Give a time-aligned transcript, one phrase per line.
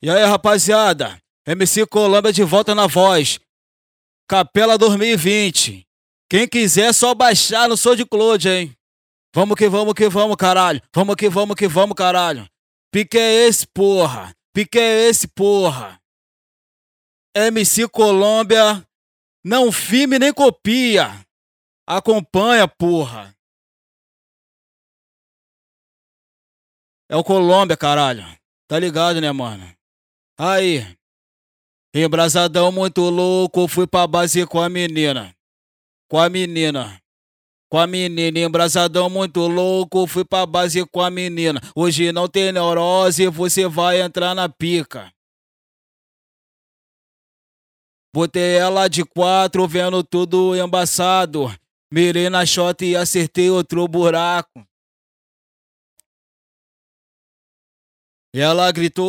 [0.00, 1.20] E aí, rapaziada?
[1.44, 3.40] MC Colômbia de volta na voz.
[4.28, 5.84] Capela 2020.
[6.30, 8.76] Quem quiser, é só baixar no Sou de Claude, hein?
[9.34, 10.80] Vamos que vamos que vamos, caralho.
[10.94, 12.48] Vamos que vamos que vamos, caralho.
[12.92, 14.32] Pique é esse, porra.
[14.54, 16.00] Pique é esse, porra.
[17.34, 18.86] MC Colômbia.
[19.44, 21.26] Não filme nem copia.
[21.84, 23.34] Acompanha, porra.
[27.08, 28.24] É o Colômbia, caralho.
[28.68, 29.77] Tá ligado, né, mano?
[30.40, 30.86] Aí,
[31.92, 35.34] embrasadão muito louco, fui pra base com a menina.
[36.08, 37.02] Com a menina.
[37.68, 41.60] Com a menina, embrasadão muito louco, fui pra base com a menina.
[41.74, 45.12] Hoje não tem neurose, você vai entrar na pica.
[48.14, 51.52] Botei ela de quatro, vendo tudo embaçado.
[51.92, 54.64] Mirei na shot e acertei outro buraco.
[58.34, 59.06] Ela gritou,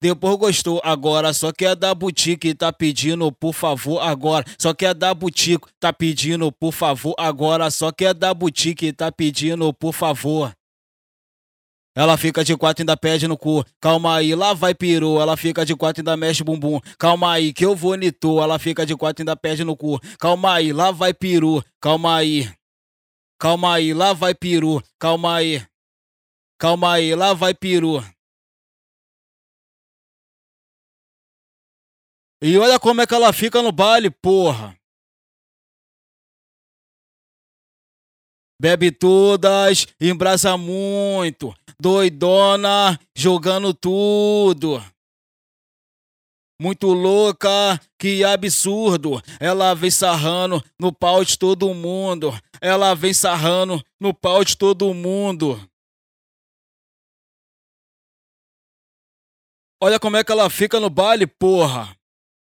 [0.00, 5.14] depois gostou, agora só quer dar boutique, tá pedindo por favor agora, só quer dar
[5.14, 10.52] boutique, tá pedindo por favor agora, só quer dar boutique, tá pedindo por favor.
[11.96, 13.64] Ela fica de quatro e ainda pede no cu.
[13.80, 15.20] Calma aí, lá vai peru.
[15.20, 16.80] Ela fica de quatro e ainda mexe bumbum.
[16.98, 17.94] Calma aí, que eu vou.
[18.42, 20.00] Ela fica de quatro e ainda pede no cu.
[20.18, 21.62] Calma aí, lá vai peru.
[21.80, 22.50] Calma aí.
[23.38, 24.82] Calma aí, lá vai peru.
[24.98, 25.62] Calma aí.
[26.64, 28.02] Calma aí, lá vai peru.
[32.40, 34.74] E olha como é que ela fica no baile, porra.
[38.58, 44.82] Bebe todas, embrasa muito, doidona, jogando tudo.
[46.58, 49.20] Muito louca, que absurdo.
[49.38, 52.32] Ela vem sarrando no pau de todo mundo.
[52.58, 55.60] Ela vem sarrando no pau de todo mundo.
[59.82, 61.94] Olha como é que ela fica no baile, porra.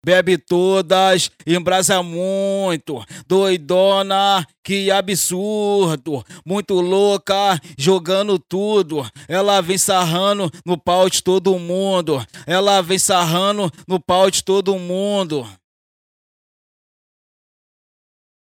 [0.02, 9.06] Bebe todas, embrasa muito, doidona, que absurdo, muito louca, jogando tudo.
[9.28, 12.26] Ela vem sarrando no pau de todo mundo.
[12.46, 15.46] Ela vem sarrando no pau de todo mundo.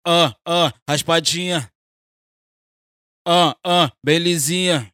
[0.07, 1.69] Ah, ah, raspadinha.
[3.27, 4.91] Ah, ah, belezinha.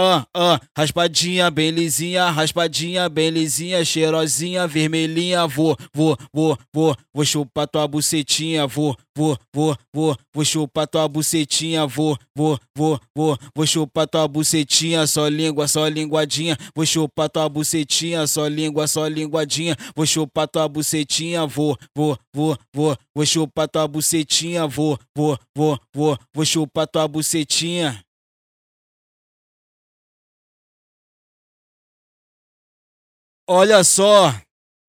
[0.00, 7.24] Ah, ah, raspadinha, bem lisinha, raspadinha, bem lisinha, cheirosinha, vermelhinha, vou, vou, vou, vou, vou
[7.24, 13.36] chupar tua bucetinha, vou, vou, vou, vou, vou chupar tua bucetinha, vou, vou, vou, vou,
[13.52, 19.04] vou chupar tua bucetinha, só língua, só linguadinha, vou chupar tua bucetinha, só língua, só
[19.08, 25.36] linguadinha, vou chupar tua bucetinha, vou, vou, vou, vou, vou chupar tua bucetinha, vou, vou,
[25.52, 28.00] vou, vou, vou chupar tua bucetinha.
[33.50, 34.34] Olha só,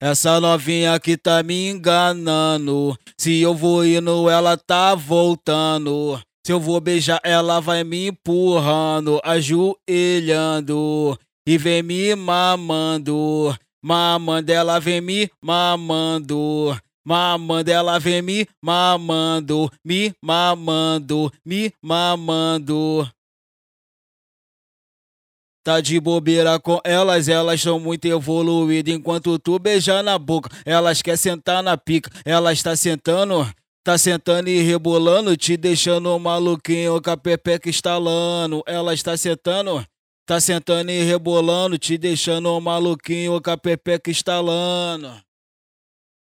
[0.02, 2.94] essa novinha aqui tá me enganando.
[3.18, 6.20] Se eu vou indo, ela tá voltando.
[6.46, 13.56] Se eu vou beijar, ela vai me empurrando, ajoelhando e vem me mamando.
[13.81, 16.78] Mamando, ela vem me mamando.
[17.08, 23.09] Mamando, ela vem me mamando, me mamando, me mamando.
[25.64, 28.94] Tá de bobeira com elas, elas são muito evoluídas.
[28.94, 32.09] Enquanto tu beijar na boca, elas quer sentar na pica.
[32.24, 33.46] Elas tá sentando,
[33.84, 38.64] tá sentando e rebolando, te deixando maluquinho com a pepeca estalando.
[38.66, 39.86] Elas tá sentando,
[40.25, 45.12] tá sentando e rebolando, te deixando maluquinho com a pepeca estalando.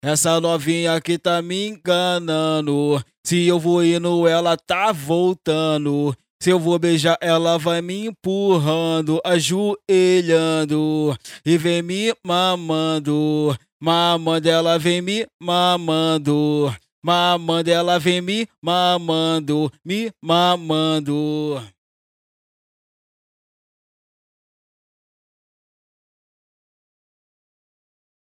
[0.01, 3.03] Essa novinha aqui tá me enganando.
[3.25, 6.16] Se eu vou indo, ela tá voltando.
[6.41, 11.13] Se eu vou beijar, ela vai me empurrando, ajoelhando
[11.45, 13.53] e vem me mamando.
[13.77, 16.73] Mamando, ela vem me mamando.
[17.03, 21.61] Mamando, ela vem me mamando, me mamando.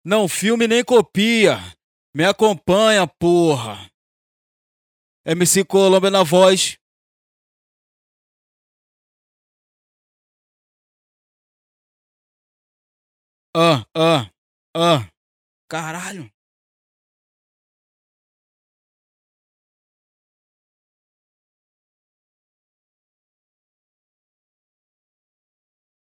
[0.04, 1.58] Não filme nem copia.
[2.16, 3.90] Me acompanha, porra.
[5.25, 6.78] MC Colômbia na voz.
[13.57, 14.30] Ah, ah,
[14.75, 15.10] ah.
[15.69, 16.30] Caralho.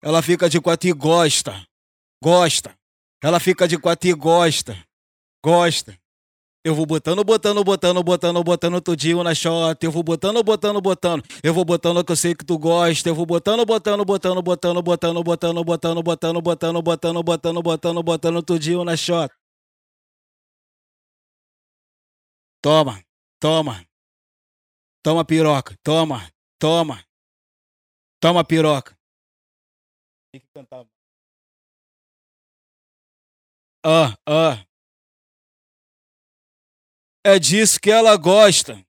[0.03, 1.65] Ela fica de quatro e gosta.
[2.21, 2.77] Gosta.
[3.23, 4.85] Ela fica de quatro e gosta.
[5.41, 5.97] Gosta.
[6.67, 9.79] Eu vou botando, botando, botando, botando, botando tudinho na shot.
[9.85, 11.23] Eu vou botando, botando, botando.
[11.41, 13.09] Eu vou botando que eu sei que tu gosta.
[13.09, 18.43] Eu vou botando, botando, botando, botando, botando, botando, botando, botando, botando, botando, botando, botando, botando
[18.43, 19.33] tudinho na shot.
[22.61, 23.01] Toma,
[23.39, 23.87] toma.
[25.05, 26.29] Toma piroca, toma,
[26.59, 27.05] toma.
[28.19, 28.99] Toma piroca.
[30.33, 30.85] Tem que cantar.
[33.85, 34.67] Ah, ah.
[37.29, 38.87] É disso que ela gosta.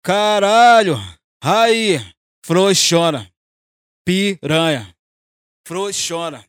[0.00, 0.94] Caralho!
[1.42, 1.98] Aí,
[2.46, 3.28] frouxona,
[4.06, 4.94] piranha,
[5.66, 6.48] frouxona,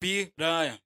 [0.00, 0.80] piranha,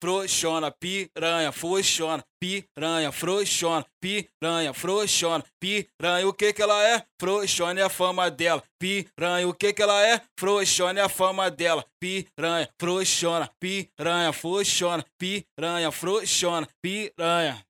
[0.00, 7.06] frouxona, piranha, frouxona, piranha, frouxona, piranha, frouxona, piranha, o que que ela é?
[7.20, 10.20] Frouxona é a fama dela, piranha, o que que ela é?
[10.36, 17.64] Frouxona é a fama dela, piranha, frouxona, piranha, frouxona, piranha, frouxona, piranha.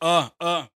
[0.00, 0.68] Ah, ah.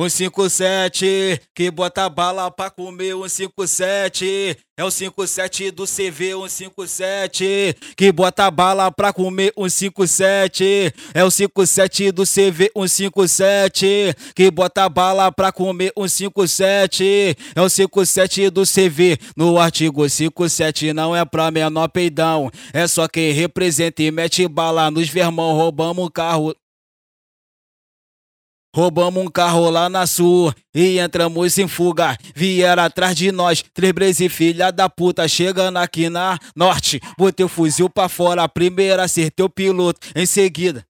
[0.00, 3.14] Um 57 que bota bala pra comer.
[3.14, 6.34] Um 57 é o 57 do CV.
[6.34, 9.52] Um 57 que bota bala pra comer.
[9.54, 12.70] Um 57 é o 57 do CV.
[12.74, 15.92] Um 57 que bota bala pra comer.
[15.94, 19.18] Um 57 é o 57 do CV.
[19.36, 22.50] No artigo 57 não é pra menor peidão.
[22.72, 25.52] É só quem representa e mete bala nos vermão.
[25.52, 26.54] Roubamos carro
[28.74, 32.16] Roubamos um carro lá na sul e entramos em fuga.
[32.34, 37.00] Vieram atrás de nós, três e filha da puta, chegando aqui na norte.
[37.18, 40.84] Botei o fuzil pra fora, primeiro acertei o piloto, em seguida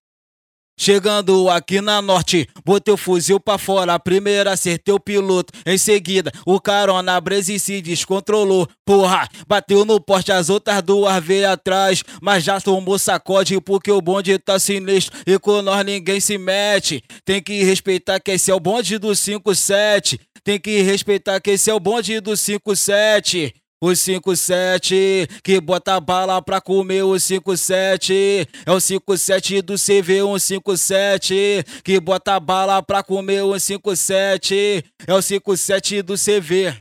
[0.83, 3.99] Chegando aqui na norte, botei o fuzil pra fora.
[3.99, 8.67] Primeiro acertei o piloto, em seguida o carona Breze se descontrolou.
[8.83, 12.03] Porra, bateu no porte, as outras duas veio atrás.
[12.23, 17.05] Mas já tomou sacode porque o bonde tá sinistro e com nós ninguém se mete.
[17.27, 20.19] Tem que respeitar que esse é o bonde do 57.
[20.43, 23.55] Tem que respeitar que esse é o bonde do 57.
[23.83, 31.65] O 57 que bota bala pra comer o 57 é o 57 do CV 157
[31.83, 36.79] que bota bala pra comer o 57 é o 57 do CV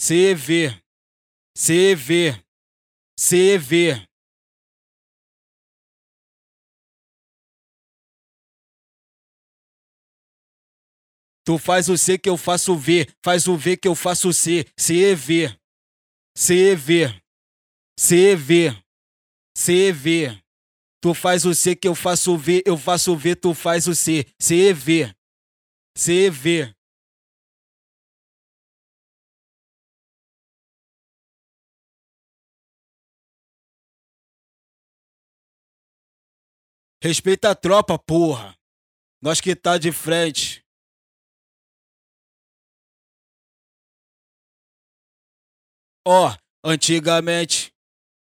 [0.00, 0.74] CV
[1.56, 2.42] CV
[3.16, 4.07] CV
[11.48, 14.66] Tu faz o C que eu faço V, faz o V que eu faço C,
[14.76, 15.16] C.
[16.36, 17.08] C V.
[17.98, 18.84] C V.
[19.56, 20.42] C V.
[21.00, 24.26] Tu faz o C que eu faço V, eu faço V, tu faz o C,
[24.38, 25.10] C V.
[25.96, 26.74] C V.
[37.02, 38.54] Respeita a tropa, porra.
[39.22, 40.67] Nós que tá de frente.
[46.10, 46.34] Ó, oh,
[46.70, 47.70] antigamente